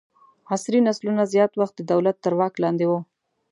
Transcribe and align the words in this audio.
عصري 0.51 0.79
نسلونه 0.87 1.23
زیات 1.33 1.51
وخت 1.55 1.75
د 1.77 1.81
دولت 1.91 2.15
تر 2.25 2.33
واک 2.39 2.53
لاندې 2.63 2.85
وو. 2.87 2.99